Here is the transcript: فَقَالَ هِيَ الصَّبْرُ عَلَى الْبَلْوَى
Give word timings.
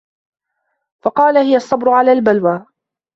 فَقَالَ 1.03 1.37
هِيَ 1.37 1.55
الصَّبْرُ 1.55 1.89
عَلَى 1.89 2.11
الْبَلْوَى 2.11 2.65